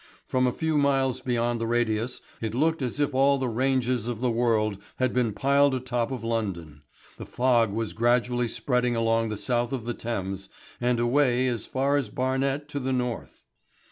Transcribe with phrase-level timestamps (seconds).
[0.25, 4.19] From a few miles beyond the radius it looked as if all the ranges of
[4.19, 6.81] the world had been piled atop of London.
[7.19, 10.49] The fog was gradually spreading along the South of the Thames,
[10.81, 13.43] and away as far as Barnet to the North.